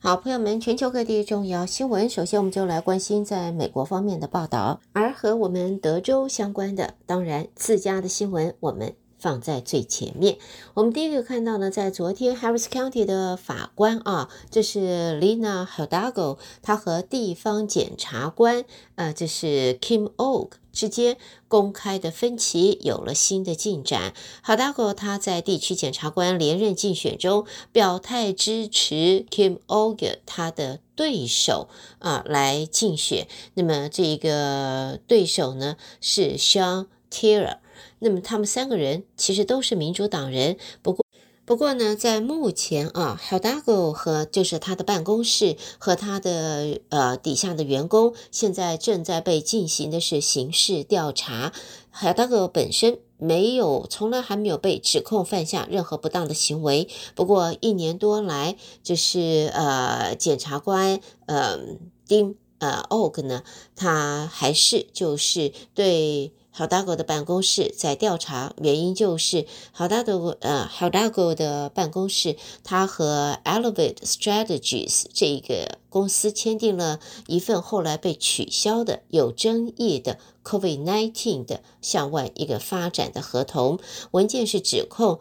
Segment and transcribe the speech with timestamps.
[0.00, 10.38] 好，朋友们，全球各地重要新闻，首先我们就来关心在美国方面的报道，而和我们德州相关的，当然自家的新闻，我们放在最前面。
[10.74, 21.16] 我们第一个看到呢，在昨天，Harris County 的法官啊，这是 Lina Hidalgo，他和地方检察官，呃，这是 Kim Og 之间
[21.48, 24.14] 公开的分歧有了新的进展。
[24.44, 33.26] Hidalgo 他在地区检察官连任竞选中表态支持 Kim Og 他的对手啊来竞选。
[33.54, 37.56] 那么这个对手呢是 Sean Tiller。
[38.00, 41.04] 那么他们三个人其实都是民主党人，不过
[41.44, 51.54] 不过呢，在目前啊，Hidalgo 和就是他的办公室和他的呃底下的员工，现在正在被进行的是刑事调查。
[51.94, 56.86] Hidalgo 本身没有，从来还没有被指控犯下任何不当的行为。
[57.14, 61.58] 不过一年多来，就是呃检察官呃
[62.06, 63.42] 丁呃 Og 呢，
[63.74, 66.34] 他还是就是对。
[66.58, 83.78] Hidalgo 的办公室在调查，原因就是 Hidalgo 的办公室，他和 Elevate Strategies 这一个公司签订了一份后来被取消的有争议的 COVID-19 的向外一个发展的合同。
[84.10, 85.20] 文件是指控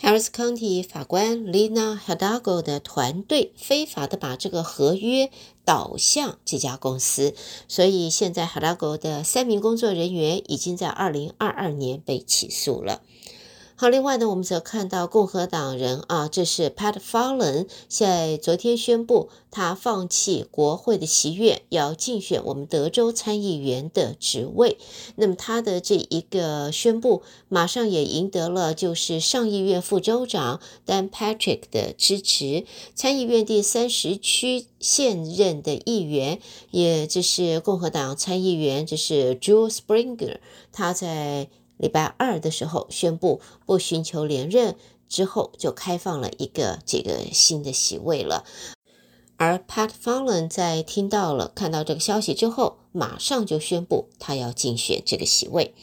[0.00, 5.30] Harris County 法官 Lina Hidalgo 的团队非法的把这个合约。
[5.66, 7.34] 导向这家公司，
[7.68, 13.02] 所以现在 Helago 的三名工作人员已经在二零二二年被起诉了。
[13.78, 24.78] 好，另外呢，我们则看到共和党人啊，这是 Pat Fallon 在昨天宣布，他放弃国会的席位，要竞选我们德州参议员的职位。
[25.16, 36.40] 那么他的这一个宣布，马上也赢得了就是上议院副州长 Dan Patrick 的支持，参议院第三十区现任的议员，
[36.70, 40.38] 也就是共和党参议员，这是 Joe Springer，
[40.72, 41.50] 他在。
[41.76, 44.76] 礼拜二的时候宣布不寻求连任，
[45.08, 48.44] 之后就开放了一个这个新的席位了。
[49.36, 55.74] 而 Pat Fallon 在听到了看到这个消息之后，马上就宣布他要竞选这个席位。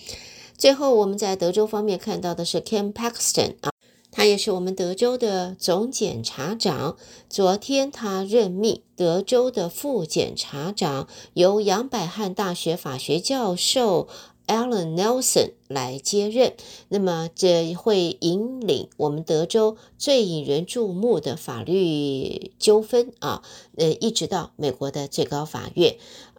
[0.58, 3.70] 最后我们在德州方面看到的是 Ken Paxton 啊，
[4.12, 6.98] 他也是我们德州的总检察长。
[7.30, 14.08] 昨天他任命德州的副检察长，由杨百翰大学法学教授。
[14.48, 16.54] Alan Nelson 来接任，
[16.90, 23.42] 那么这会引领我们德州最引人注目的法律纠纷啊，
[23.78, 25.96] 呃，一直到美国的最高法院。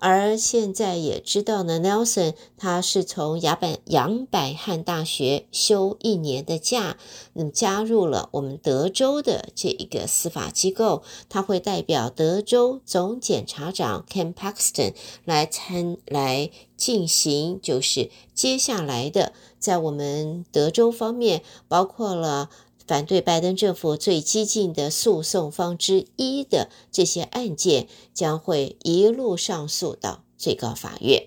[0.07, 6.99] 而现在也知道呢，Nelson 他是从亚本杨百翰大学休一年的假，
[7.33, 14.93] 那么加入了我们德州的这一个司法机构，他会代表德州总检察长 Ken Paxton
[15.25, 22.51] 来参来进行，就是接下来的在我们德州方面，包括了。
[22.87, 31.27] 反对拜登政府最激进的诉讼方之一的这些案件将会一路上诉到最高法院。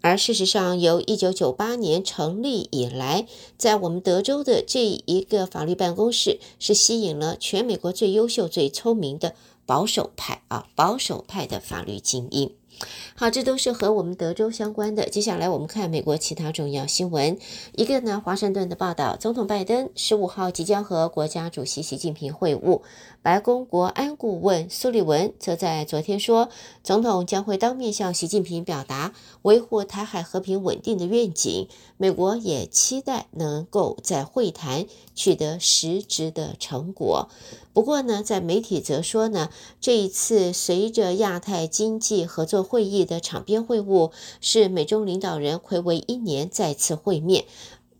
[0.00, 9.34] 而事实上，由一九九八年成立以来，在我们德州的这一个法律办公室是吸引了全美国最优秀、最聪明的
[9.66, 12.54] 保守派啊，保守派的法律精英。
[13.14, 15.08] 好，这都是和我们德州相关的。
[15.08, 17.36] 接下来我们看美国其他重要新闻。
[17.74, 22.82] 一个呢，华盛顿的报道，总统拜登十五号即将和国家主席习近平会晤。
[23.20, 26.48] 白宫国安顾问苏利文则在昨天说，
[26.84, 29.12] 总统将会当面向习近平表达
[29.42, 31.68] 维护台海和平稳定的愿景。
[31.98, 37.28] 美国也期待能够在会谈取得实质的成果。
[37.74, 39.50] 不过呢，在媒体则说呢，
[39.80, 47.44] 这一次随着亚太经济合作会议的场边会晤，是美中领导人睽违一年再次会面。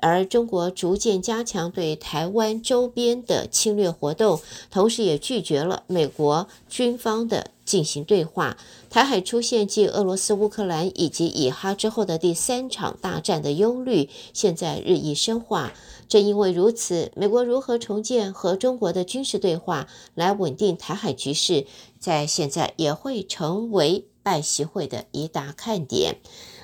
[0.01, 8.56] 而中国逐渐加强对台湾周边的侵略活动，同时也拒绝了美国军方的进行对话。
[8.88, 15.73] 台海出现继俄罗斯、乌克兰以及以哈之后的第三场大战的忧虑，现在日益深化。
[16.09, 21.67] 正因为如此，美国如何重建和中国的军事对话来稳定台海局势，
[22.00, 26.17] 在现在也会成为拜习会的一大看点。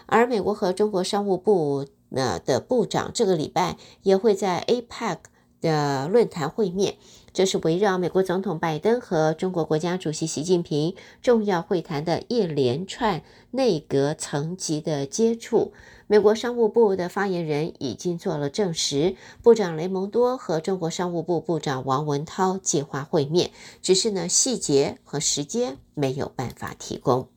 [0.06, 1.86] 而美国和中国商务部。
[2.16, 5.16] 那的部长这个礼拜也会在 APEC
[5.60, 6.96] 的论坛会面，
[7.34, 15.72] 这是围绕美国总统拜登和中国国家主席习近平重要会谈的一连串内阁层级的接触。
[16.06, 23.50] 美国商务部的发言人已经做了证实，部长雷蒙多和中国商务部部长王文涛计划会面，
[23.82, 27.33] 只是呢细节和时间没有办法提供。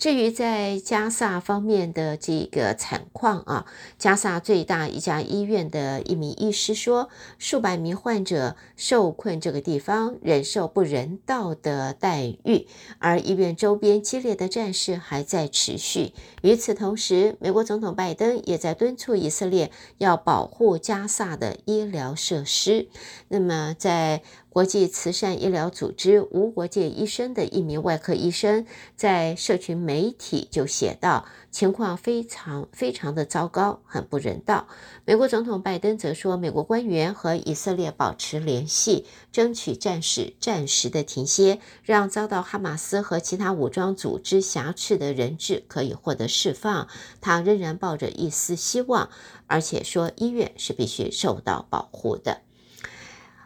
[0.00, 3.66] 至于在加萨方面的这个惨况啊，
[3.98, 12.66] 加萨最大一家医院的一名医师说，数百名患者受困这个地方，忍受不人道的待遇，
[12.98, 16.14] 而医院周边激烈的战事还在持续。
[16.40, 22.88] 与此同时，美国总统拜登也在敦促以色列要保护加萨的医疗设施。
[23.28, 28.66] 那么在国际慈善医疗组织无国界医生的一名外科医生
[28.96, 34.66] 在社群媒体就写道：“情况非常非常的糟糕，很不人道。”
[35.06, 46.88] 美国总统拜登则说：“美国官员和以色列保持联系，争取战事暂时的停歇，让遭到哈马斯和其他武装组织挟持的人质可以获得释放。”
[47.22, 49.10] 他仍然抱着一丝希望，
[49.46, 52.40] 而且说医院是必须受到保护的。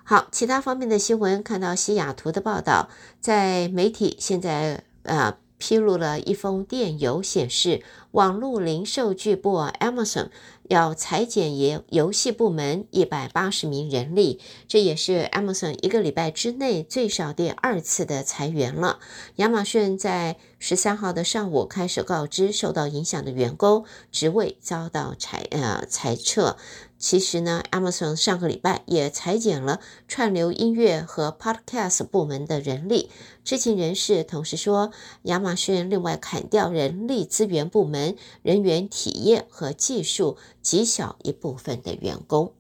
[0.07, 2.91] 好，其他方面的新闻，看到西雅图的报道，
[3.23, 10.29] 在媒体现在呃披露了一封电邮，显示网络零售巨擘 Amazon
[10.69, 18.99] 要裁减游游戏部门一百八十名人力，这也是 Amazon 一个礼拜之内最少第二次的裁员了。
[19.37, 26.57] 亚马逊在十三号的上午开始告知受到影响的员工职位遭到裁呃裁撤。
[26.97, 33.11] 其实呢，Amazon 上个礼拜也裁减了串流音乐和 Podcast 部门的人力。
[33.45, 34.91] 知情人士同时说，
[35.25, 42.53] 亚马逊另外砍掉人力资源部门、人员体验和技术极小一部分的员工。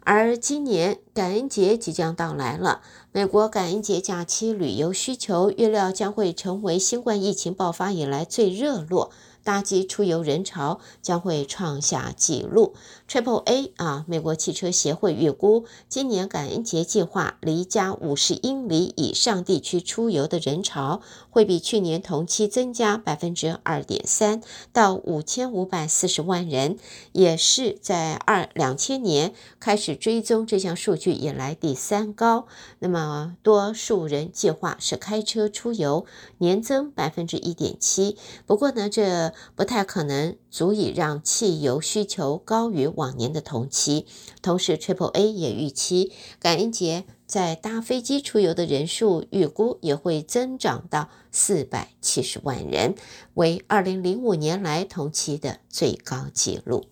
[0.00, 2.80] 而今年感恩节即将到来了，
[3.12, 9.12] 美国感恩节假期旅游需求预料将会成为新冠疫情爆发以来最热络。
[9.44, 12.74] 搭机出游人潮将会创下纪录。
[13.08, 21.00] Triple A 啊，美国汽车协会预估，今年感恩节计划离家五十英里以上地区出游的人潮，
[21.30, 24.42] 会比去年同期增加百分之二点三，
[24.74, 26.76] 到五千五百四十万人，
[27.12, 32.46] 也是在二两千年开始追踪这项数据以来第三高。
[32.80, 36.04] 那么，多数人计划是开车出游，
[36.36, 38.18] 年增百分之一点七。
[38.44, 44.06] 不过呢，这不太可能足以让汽油需求高于往年的同期。
[44.42, 52.94] 同时，Triple A 也预期感恩节在搭飞机出游的人数预估也会增长到四百七十万人，
[53.34, 56.86] 为二零零五年来同期的最高纪录。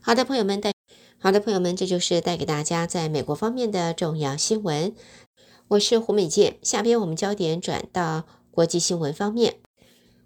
[0.00, 0.72] 好的，朋友们，带
[1.18, 4.94] 好的朋友们，这就是带给大家在美国方面的重要新闻。
[5.68, 9.63] 我是胡美健，下边我们焦点转到国际新闻方面。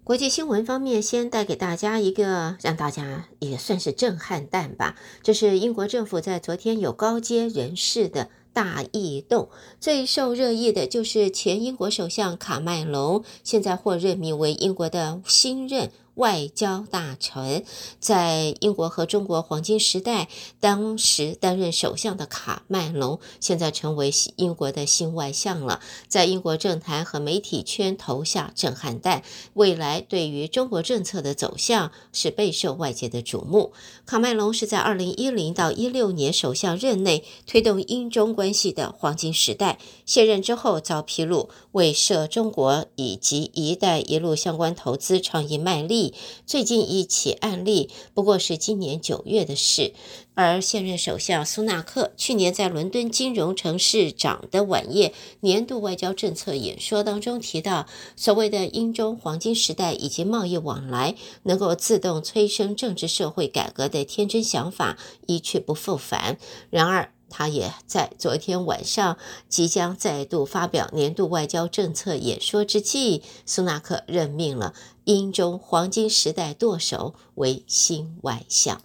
[0.09, 15.91] 国际新闻方面，先带给大家一个让大家也算是震撼弹吧，这是英国政府在昨天有高阶人士的大异动，最受热议的就是前英国首相卡麦隆，现在获任命为英国的新任。
[16.19, 17.63] 外交大臣，
[18.01, 20.27] 在英国和中国黄金时代，
[20.59, 25.79] 当时担任首相的卡麦隆，现在成为英国的新外相了，
[26.09, 29.23] 在英国政坛和媒体圈投下震撼弹。
[29.53, 33.71] 未来对于中国政策的走向是备受外界的瞩目。
[34.05, 46.08] 卡麦隆是在二零一零到一六年首相任内推动英中关系的黄金时代，卸任之后遭披露为涉中国以及“一带一路”相关投资倡议卖力。
[46.45, 49.93] 最近一起案例不过是今年九月的事，
[50.33, 64.97] 而现任首相苏纳克去年在伦敦金融城市长的晚宴年度外交政策演说当中提到，所谓的英中黄金时代以及贸易往来能够自动催生政治社会改革的天真想法
[65.27, 66.37] 一去不复返。
[66.69, 74.73] 然而，他也在昨天晚上即将再度发表年度外交政策演说之际，苏纳克任命了
[75.09, 78.79] 英中黄金时代舵手为新外相。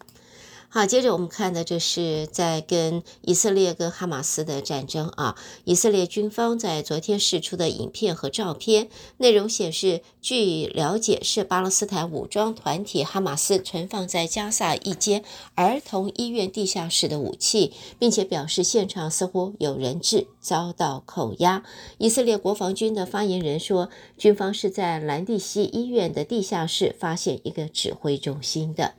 [0.74, 5.36] 好，接着我们看的这是在跟以色列跟哈马斯的战争啊。
[5.62, 8.88] 以色列军方在昨天释出的影片和照片
[9.18, 15.22] 内容显示，据了解是巴勒斯坦武装团体哈马斯存放在加萨一间
[15.54, 21.62] 儿童医院地下室的武器，并且表示现场似乎有人质遭到扣押。
[21.98, 28.94] 以色列国防军的发言人说，军方是在兰蒂西医院的地下室发现一个指挥中心的。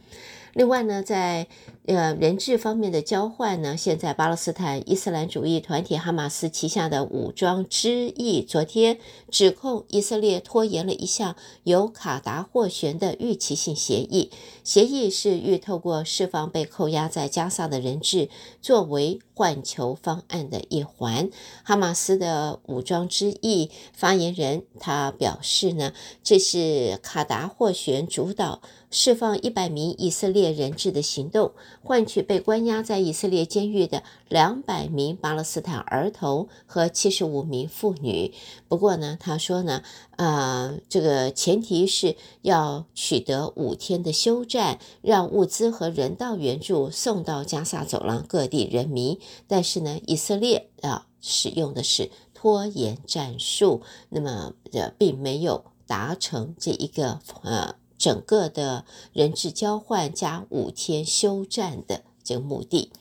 [0.55, 1.47] 另外呢，在
[1.85, 8.97] 呃人质方面的交换呢，现在巴勒斯坦伊斯兰主义团体哈马斯旗下的武装之翼昨天
[9.29, 14.31] 指控以色列拖延了一项由卡达斡旋的预期性协议，
[14.63, 18.29] 协议是欲透过释放被扣押在加萨的人质
[18.61, 21.29] 作为换囚方案的一环。
[21.65, 25.91] 哈马斯的武装之翼发言人他表示呢，
[26.23, 28.61] 这是卡达斡旋主导。
[28.97, 31.51] 释放一百名以色列人质的行动，
[31.83, 38.33] 换取被关押在以色列监狱的两百名巴勒斯坦儿童和七十五名妇女。
[38.69, 39.83] 不过呢，他说呢，
[40.15, 49.19] 呃，这个前提是要取得五天的休战，让物资和人道援助送到加萨走廊各地人民。
[49.45, 57.75] 但是呢，以色列啊，使用的是拖延战术，那么呃，并没有达成这一个呃。
[57.97, 62.91] 整个的人质交换加五天休战的这个目的。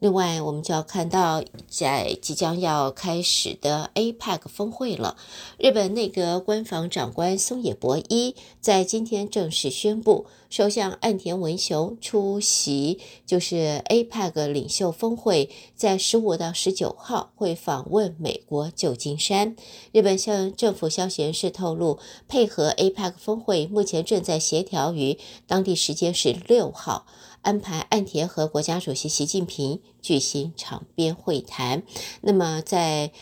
[0.00, 5.16] 另外，我们就要看到，在即将要开始的 APEC 峰会了。
[5.58, 19.56] 日本内阁官房长官松野博一在今天正式宣布，首相岸田文雄出席就是 APEC 领袖峰会，在十五到十九号会访问美国旧金山。
[19.92, 21.98] 日本向政府消息人士透露，
[22.28, 27.06] 配合 APEC 峰会，目前正在协调于当地时间是六号。
[27.44, 31.82] 安排岸田和国家主席习近平举行场边会谈。
[32.22, 33.12] 那么在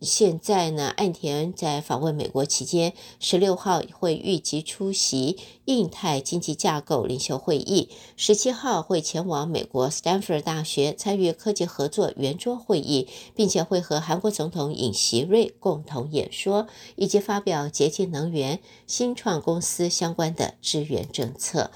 [0.00, 16.66] 现在呢，岸田在访问美国期间，十六号会预计出席印太经济架构领袖会议，十七号会前往美国斯坦福大学参与科技合作圆桌会议，并且会和韩国总统尹锡瑞共同演说，
[16.96, 21.70] 以及发表洁净能源、新创公司相关的支援政策。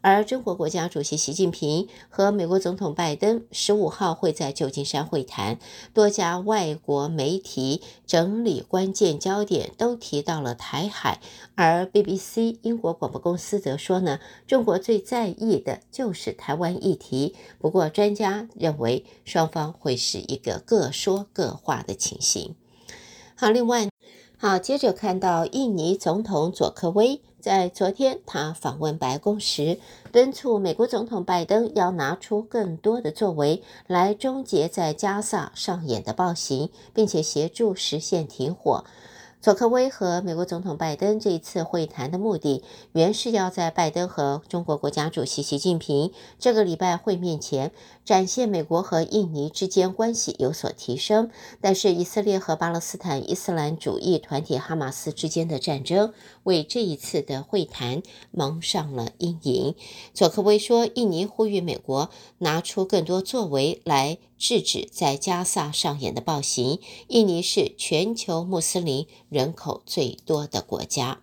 [0.00, 5.58] 而中国国家主席习近平和美国总统拜登十五号会在旧金山会谈，
[5.92, 11.20] 多家外国媒体整理关键焦点都提到了台海，
[11.56, 17.34] 而 BBC 英国广播公司则说呢，中国最在意的就是台湾议题。
[17.58, 22.54] 不过专家认为双方会是一个各说各话的情形。
[23.40, 23.88] 好，另外。
[24.36, 29.78] 好，接着看到印尼总统佐科威在昨天他访问白宫时，
[30.10, 38.84] 敦促美国总统拜登要拿出更多的作为来终结在加萨上演的暴行，并且协助实现停火。
[39.40, 47.70] 佐科威和美国总统拜登这一次会谈的目的，原是要在拜登和中国国家主席习近平这个礼拜会面前，
[48.04, 51.30] 展现美国和印尼之间关系有所提升。
[51.60, 58.02] 但是，以色列和巴勒斯坦伊斯兰主义团体哈马斯之间的战争，为这一次的会谈
[58.32, 59.76] 蒙上了阴影。
[60.12, 64.18] 佐科威说，印尼呼吁美国拿出更多作为来。
[64.38, 66.80] 制止在加萨上演的暴行。
[67.08, 71.20] 印尼是全球穆斯林人口最多的国家，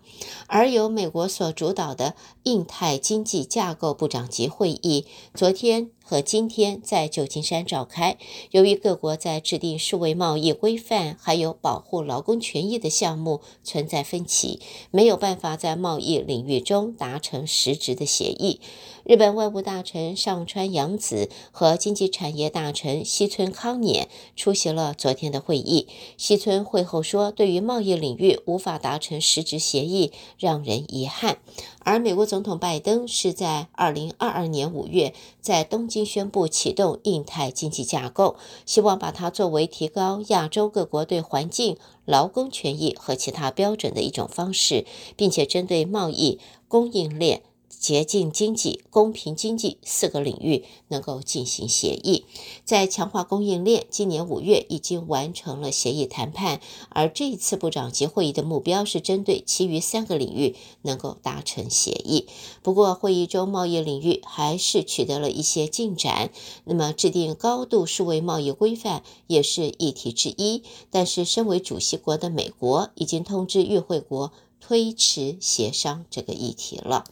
[0.48, 8.18] 而由美国所主导的印太经济架构部长级会议昨天和今天在旧金山召开。
[8.52, 14.60] 由于各国在制定数位贸易规范还有保护劳工权益的项目存在分歧，
[14.92, 18.62] 没有办法在贸易领域中达成实质的协议。
[19.04, 25.88] 日本外务大臣上川阳子和经济产业大臣西村康稔出席了昨天的会议。
[26.18, 31.38] 西村会后说：“对于贸易领域无法达成实质协议，让人遗憾。”
[31.86, 35.14] 而美国总统拜登是在二零二二年五月
[35.46, 38.36] 在东京宣布启动印太经济架构，
[38.66, 47.44] 希望把它作为提高亚洲各国对环境、劳工权益和其他标准的一种方式，并且针对贸易、供应链。
[47.86, 52.26] 洁净经济、公平经济四个领域能够进行协议，
[52.64, 62.26] 在强化供应链，今年五月已经完成了协议谈判，而这一次部长级会议的目标是针对其余三个领域能够达成协议。
[62.64, 66.32] 不过，会议中贸易领域还是取得了一些进展。
[66.64, 77.04] 那么，制定高度数位贸易规范也是议题之一，但是身为主席国的美国已经通知与会国推迟协商这个议题了。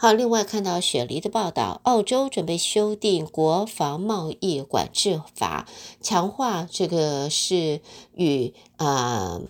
[0.00, 5.66] 好，另外看到雪梨的报道，澳洲准备修订国防贸易管制法，
[6.00, 7.80] 强化这个是
[8.14, 9.40] 与啊、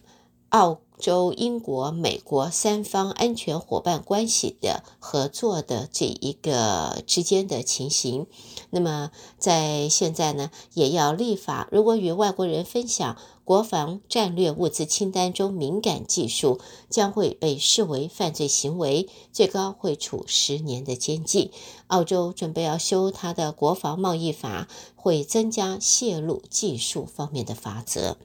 [0.48, 8.26] 澳洲、英国、美国三方安全伙伴关系的合作的这一个之间的情形。
[8.70, 13.16] 那么在现在呢，也要立法，如果与外国人分享。
[13.48, 21.50] 国防战略物资清单中敏感技术，将会被视为犯罪行为，最高会处十年的监禁。
[21.86, 28.18] 澳洲准备要修它的国防贸易法，会增加泄露技术方面的法则。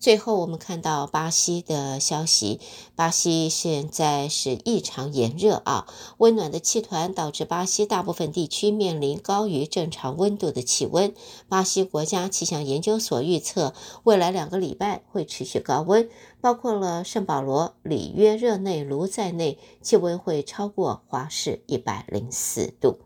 [0.00, 2.58] 最后，我们看到巴西的消息。
[2.96, 11.12] 巴西现在是异常炎热啊，温暖的气团导致巴西大部分地区面临高于正常温度的气温。
[11.50, 16.08] 巴西国家气象研究所预测，未来两个礼拜会持续高温，
[16.40, 23.00] 包括了圣保罗、里约热内卢在内，气温会超过华氏一百零四度。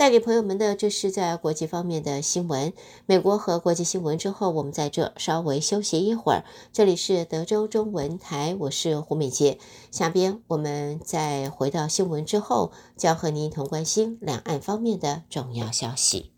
[0.00, 2.72] 带给朋友们的，这是在国际方面的新闻。
[3.04, 6.44] 美国和国际新闻之后，我们在这稍微休息一会儿。
[6.72, 9.58] 这里是德州中文台，我是胡美杰。
[9.90, 16.32] 下边我们再回到新闻之后，将和您一同关心两岸方面的重要消息。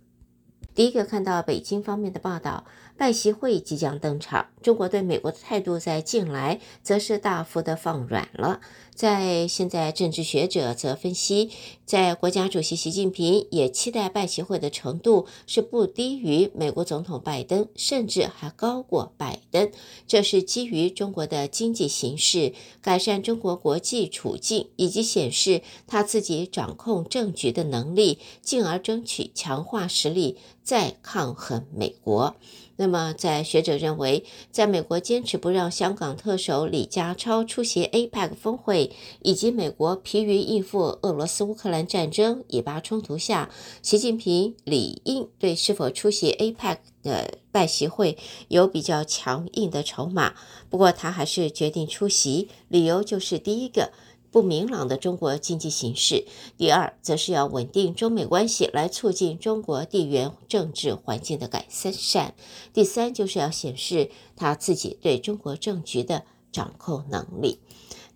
[0.74, 2.64] 第一个看到北京方面的报道。
[3.02, 8.60] 拜习会即将登场，中国对美国的态度在近来则是大幅的放软了。
[8.94, 11.50] 在现在，政治学者则分析，
[11.84, 19.72] 在国家主席习近平也期待拜习会的程度是不低于美国总统拜登，甚至还高过拜登。
[20.06, 32.36] 这是基于中国的经济形势、改善中国国际处境以及显示他自己掌控政局的能力，进而争取强化实力，再抗衡美国。
[32.76, 38.90] 那么，在学者认为，在美国坚持不让香港特首李家超出席 APEC 峰会，
[39.22, 43.50] 以及美国疲于应付俄罗斯乌克兰战争、以巴冲突下，
[43.82, 48.16] 习近平理应对是否出席 APEC 的拜习会
[48.48, 50.34] 有比较强硬的筹码。
[50.70, 53.92] 不过，他还是决定出席，理由就是第一个。
[54.32, 56.24] 不明朗的中国经济形势，
[56.56, 62.32] 第二，则是要稳定中美关系，来促进中国地缘政治环境的改善；
[62.72, 67.58] 第三，就是要显示他自己对中国政局的掌控能力。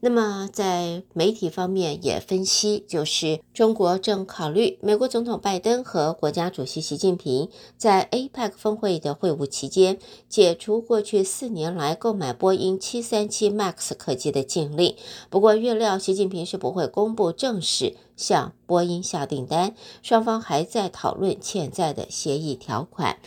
[0.00, 7.48] 那么，在媒体方面也分析，就是中国正考虑美国总统拜登和国家主席习近平
[7.78, 9.98] 在 APEC 峰会的会晤期间，
[10.28, 14.94] 解除过去四年来购买波音737 MAX 客机的禁令。
[15.30, 23.18] 不过，预料习近平是不会公布正式向波音下订单，双方还在讨论潜在的协议条款。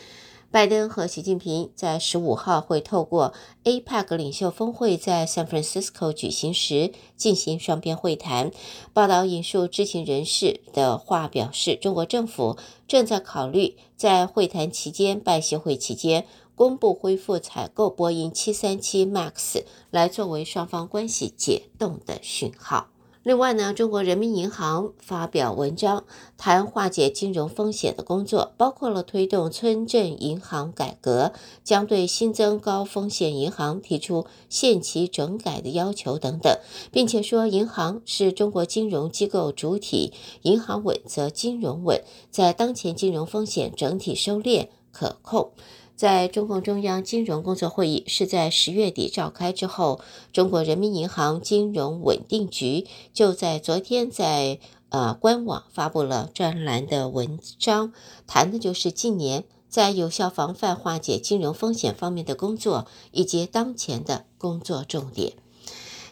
[0.52, 3.34] 拜登和习近平在十五号会透过
[3.66, 8.50] APEC 领袖峰会在 San Francisco 举行时进行双边会谈。
[8.92, 12.58] 报道引述知情人士的话表示，中国政府
[12.88, 22.88] 正在考虑在会谈期间、拜协会期间公布恢复采购波音737 MAX，来作为双方关系解冻的讯号。
[23.24, 26.06] 另外呢，中国人民银行发表文章
[26.38, 36.58] 谈化解金融风险的工作，包括了推动村镇银行改革，将对新增高风险银行提出限期整改的要求等等，
[36.94, 42.02] 并且说银行是中国金融机构主体，银行稳则金融稳，
[42.32, 45.52] 在当前金融风险整体收敛可控。
[46.00, 50.00] 在中共中央金融工作会议是在十月底召开之后，
[50.32, 57.92] 中国人民银行金融稳定局就在昨天在呃官网发布了专栏的文章，
[58.26, 65.34] 谈的就是近年在有效防范化解金融风险方面的工作以及当前的工作重点。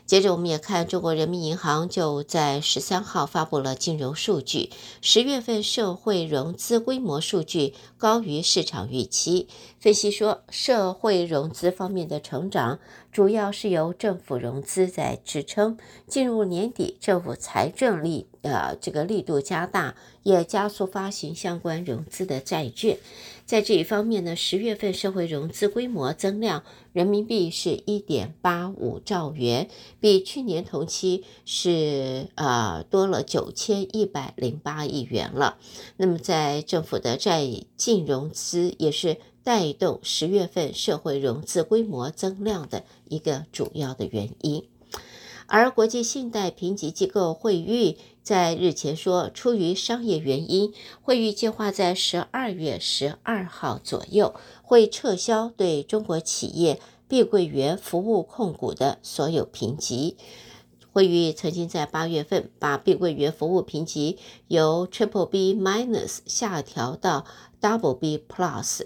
[0.08, 4.70] 接着，我们也看中国人民银行就在十三号发布了金融数据，
[5.02, 9.50] 十月份社会融资规模数据高于市场预期。
[9.82, 12.80] 分析说，社会融资方面的成长
[13.18, 15.80] 主要是由政府融资在支撑。
[16.06, 23.00] 进入年底，政府财政力呃这个力度加大，也加速发行相关融资的债券。
[23.48, 26.62] 在这一方面呢，十月份社会融资规模增量
[26.94, 29.68] 人民币是一点八五兆元，
[30.00, 35.58] 比去年同期是呃多了九千一百零八亿元了。
[35.96, 44.68] 那么在政府的债净融资也是带动十月份社会融资规模增量的一个主要的原因。
[45.46, 60.18] 而国际信贷评级机构惠誉在日前说，出于商业原因，惠誉计划在十二月十二号左右会撤销对中国企业碧桂园服务控股的所有评级。
[60.92, 64.18] 惠誉曾经在八月份把碧桂园服务评级
[64.50, 67.24] 由 Triple B Minus 下调到
[67.62, 68.82] Double B Plus。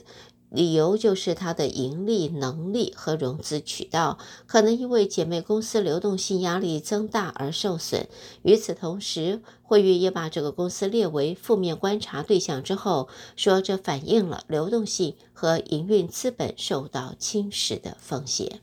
[0.51, 8.09] 理由就是它的盈利能力和融资渠道可能因为姐妹公司流动性压力增大而受损。
[8.41, 18.59] 与此同时，惠誉也把这个公司列为负面观察对象之后，说这反映了流动性和营运资本受到侵蚀的风险。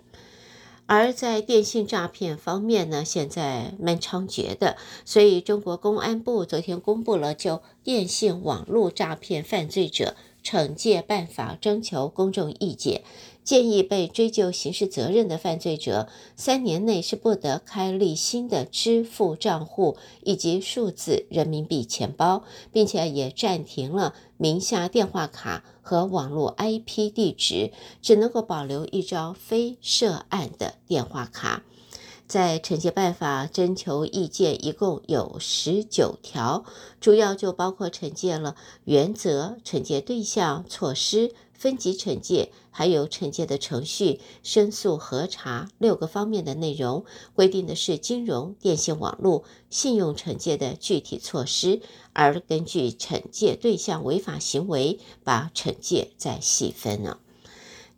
[0.90, 10.16] 而在电信诈骗方面呢，现在蛮猖獗的，所以中国公安部昨天公布了就电信网络诈骗犯罪者
[10.48, 13.02] 惩戒办法征求公众意见。
[13.44, 31.64] 建议被追究刑事责任的犯罪者，三年内是不得开立新的支付账户以及数字人民币钱包，并且也暂停了名下电话卡和网络 IP 地址，只能够保留一张非涉案的电话卡。
[32.28, 36.64] 在惩戒办法征求意见，一共有十九条，
[37.00, 41.34] 主要就包括惩戒了原则、惩戒对象、措施。
[41.54, 51.80] 分级惩戒，还有惩戒的程序、申诉核查六个方面的内容，规定的是金融、电信、网络、信用惩戒的具体措施，
[52.12, 57.18] 而根据惩戒对象违法行为，把惩戒再细分了。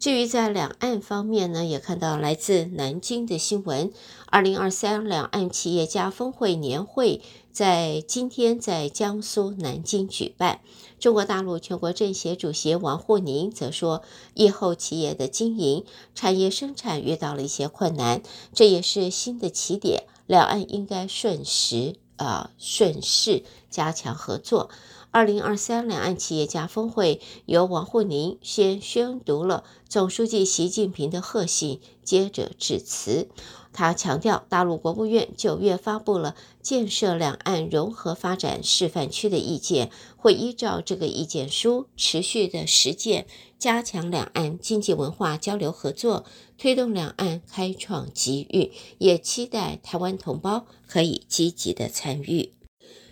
[0.01, 3.93] 至于在两岸方面呢，也看到来自南京的新闻，
[4.31, 7.21] 二零二三两岸企业家峰会年会
[7.53, 10.61] 在今天在江苏南京举办。
[10.99, 15.85] 中国大陆全国政协主席王沪宁则说，疫后企业的经营、
[16.15, 18.23] 产业生产遇到了一些困难，
[18.55, 24.71] 这也是新的起点，两岸应该顺时、呃、顺势加强合作。
[25.11, 33.29] 二零二三两岸企业家峰会由王沪宁先宣读了总书记习近平的贺信，接着致辞。
[33.73, 43.27] 他强调，大陆国务院九月发布了建设两岸融合发展示范区的意见，会依照这个意见书持续的实践，
[43.59, 46.25] 加强两岸经济文化交流合作，
[46.59, 52.53] 推动两岸开创机遇，也期待台湾同胞可以积极的参与。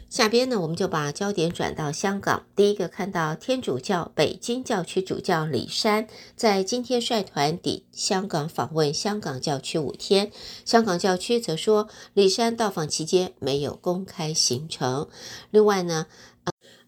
[0.08, 2.46] 下边呢，我们就把焦点转到香港。
[2.56, 10.32] 第一个看到天主教北京教区主教李山在今天率团抵香港访问香港教区五天。
[10.64, 15.08] 香港教区则说，李山到访期间没有公开行程。
[15.50, 16.06] 另外呢，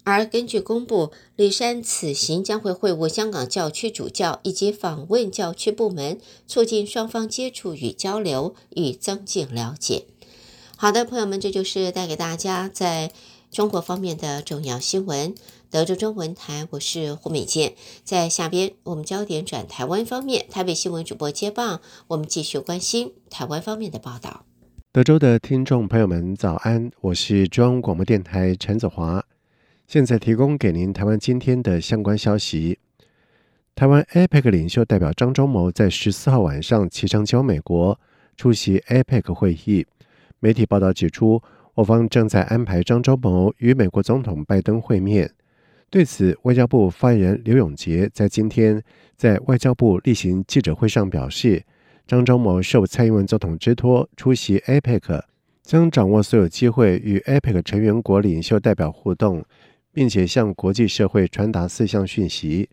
[0.04, 10.06] 而根据公布，李山此行将会会晤香港教区主教以及访问教区部门，促进双方接触与交流，与增进了解。
[10.82, 13.12] 好的，朋友们，这就是带给大家在
[13.50, 15.34] 中国方面的重要新闻。
[15.68, 17.74] 德州中文台，我是胡美健。
[18.02, 24.46] 在下边，我们焦点转台湾方面，台北新闻主播接棒，我们继续关心台湾方面的报道。
[24.90, 29.22] 德州的听众朋友们，早安，我是中央广播电台陈子华，
[29.86, 32.78] 现在提供给您台湾今天的相关消息。
[33.74, 38.00] 台湾 APEC 领袖代表张忠谋在十四号晚上启程前往美国
[38.34, 39.86] 出席 APEC 会议。
[40.40, 41.42] 媒体报道指出，
[41.74, 45.30] 我方正在安排张忠谋与美国总统拜登会面。
[45.90, 48.82] 对此，外交部发言人刘永杰在今天
[49.16, 51.62] 在外交部例行记者会上表示，
[52.06, 55.22] 张忠谋受蔡英文总统之托出席 APEC，
[55.62, 59.44] 将掌握所有机会与 APEC 成员国领袖代表互动，
[59.92, 62.70] 并且向国际社会传达四项讯息，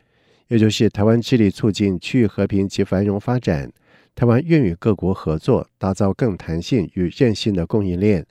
[0.47, 3.71] 也就是台湾致力促进区域和平及繁荣发展。
[4.17, 8.25] 台湾愿与各国合作，打造更弹性与韧性的供应链。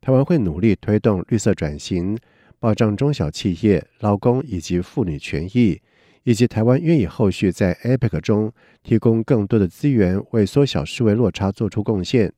[0.00, 2.16] 台湾会努力推动绿色转型，
[2.58, 5.78] 保障中小企业、劳工以及妇女权益，
[6.22, 8.50] 以及台湾愿意后续在 APEC 中
[8.82, 12.32] 提供更多的资源，为缩小数位落差做出贡献。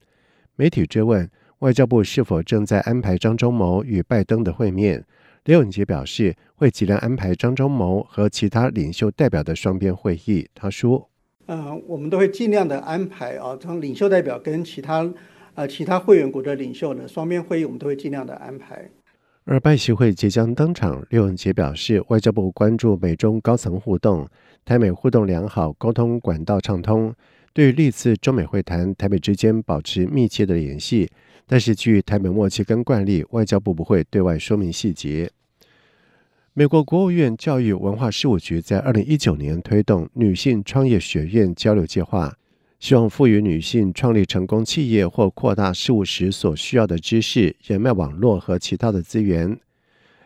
[0.56, 1.30] 媒体追问
[1.60, 5.04] 外交部是否正在安排张忠谋与拜登的会面，
[5.44, 10.48] 刘永杰表示会尽量安排张忠谋和其他领袖代表的双边会议。
[10.52, 11.08] 他说。
[11.48, 15.10] 呃，我们都会尽量的安排啊，从领袖代表跟其他
[15.54, 18.90] 呃其他会员国的领袖呢，双边会议我们都会尽量的安排。
[19.44, 24.28] 而拜习会即将登场，刘永杰表示，外交部关注美中高层互动，
[24.62, 27.14] 台美互动良好，沟通管道畅通。
[27.54, 31.10] 对于历次中美会谈，台美之间保持密切的联系，
[31.46, 35.30] 但是基于台美默契跟惯例，外交部不会对外说明细节。
[36.54, 42.36] 美国国务院教育文化事务局在二零一九年推动女性创业学院交流计划，
[42.80, 49.56] 希望赋予女性创立成功企业或扩大事务时所需要的知识、人脉网络和其他的资源。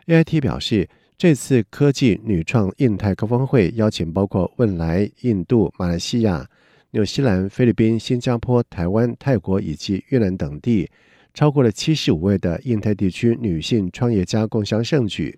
[0.07, 6.47] AIT 表示，这次科技女创印太高峰会邀请包括汶莱、印度、马来西亚、
[6.91, 10.89] 纽西兰、菲律宾、新加坡、台湾、泰国以及越南等地，
[11.31, 15.37] 超过了七十五位的印太地区女性创业家共襄盛举。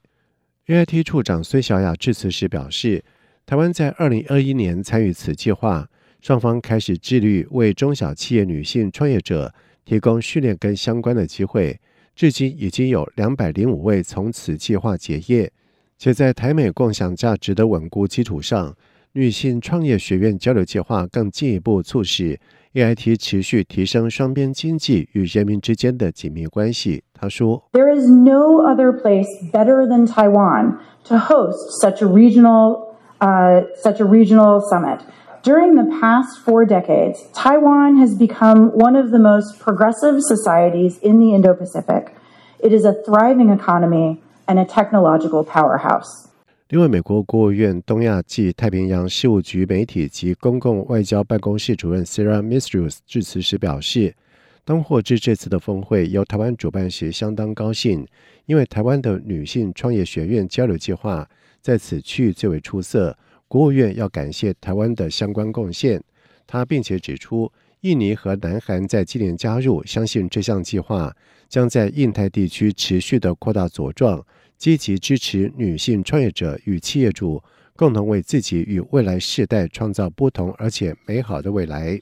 [0.68, 3.04] AIT 处长孙小雅致辞时表示，
[3.46, 5.88] 台湾在二零二一年参与此计划，
[6.22, 9.54] 双方开始致力为中小企业女性创业者
[9.86, 11.80] 提供训练跟相关的机会。
[12.16, 15.52] 至今已经有两百零五位从此计划结业，
[16.00, 18.76] 且在台美共享价值的稳固基础上，
[19.12, 22.40] 女性创业学院交流计划更进一步促使
[22.75, 27.03] AIT 持续提升双边经济与人民之间的紧密关系。
[27.13, 34.05] 他说：“There is no other place better than Taiwan to host such a regional, uh, such a
[34.05, 35.01] regional summit.”
[35.43, 41.19] During the past four decades, Taiwan has become one of the most progressive societies in
[41.19, 42.15] the Indo-Pacific.
[42.59, 46.29] It is a thriving economy and a technological powerhouse.
[46.70, 54.16] 另外，美国国务院东亚暨太平洋事务局媒体及公共外交办公室主任 Sarah Mistrus 致辞时表示，
[54.64, 58.04] 当获知这次的峰会由台湾主办时相当高兴，
[58.48, 61.30] 因为台湾的女性创业学院交流计划
[61.62, 63.16] 在此区域最为出色。
[63.48, 66.04] 国务院要感谢台湾的相关贡献，
[66.48, 67.52] 他并且指出，
[67.82, 71.16] 印尼和南韩在今年加入，相信这项计划
[71.48, 74.26] 将在印太地区持续的扩大茁壮，
[74.58, 77.42] 积极支持女性创业者与企业主
[77.76, 82.00] 共同为自己与未来世代创造不同而且美好的未来。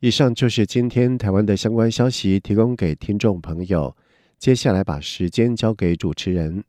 [0.00, 3.96] 以上就是今天台湾的相关消息，提供给听众朋友。
[4.38, 6.64] 接下来把时间交给主持人。